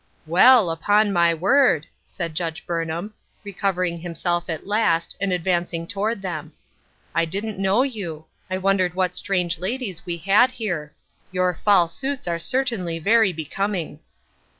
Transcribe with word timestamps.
"Well, 0.41 0.71
upon 0.71 1.13
my 1.13 1.31
word 1.31 1.85
I" 1.85 1.89
said 2.07 2.33
Judge 2.33 2.65
Burn 2.65 2.89
ham, 2.89 3.13
recovering 3.43 3.99
himself 3.99 4.45
at 4.49 4.65
last, 4.65 5.15
and 5.21 5.31
advancing 5.31 5.85
toward 5.85 6.23
them," 6.23 6.53
I 7.13 7.25
didn't 7.25 7.59
know 7.59 7.83
you. 7.83 8.25
I 8.49 8.57
wondered 8.57 8.95
what 8.95 9.13
strange 9.13 9.59
ladies 9.59 10.03
we 10.03 10.17
had 10.17 10.49
here. 10.49 10.91
Your 11.31 11.53
fall 11.53 11.87
suits 11.87 12.27
are 12.27 12.39
certainly 12.39 12.97
very 12.97 13.31
becoming." 13.31 13.99